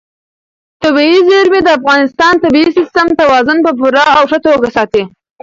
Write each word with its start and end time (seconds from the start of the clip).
طبیعي 0.83 1.19
زیرمې 1.27 1.59
د 1.63 1.69
افغانستان 1.79 2.33
د 2.37 2.41
طبعي 2.43 2.65
سیسټم 2.77 3.07
توازن 3.21 3.57
په 3.65 3.71
پوره 3.79 4.03
او 4.15 4.21
ښه 4.29 4.39
توګه 4.47 4.67
ساتي. 4.75 5.03